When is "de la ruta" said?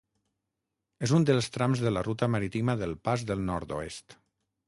1.83-2.31